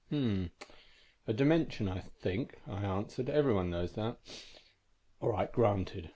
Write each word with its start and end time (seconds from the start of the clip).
"A 0.11 1.31
dimension," 1.35 1.87
I 1.87 2.01
answered. 2.67 3.29
"Everybody 3.29 3.69
knows 3.69 3.93
that." 3.93 4.17
"All 5.19 5.29
right, 5.29 5.51
granted. 5.51 6.09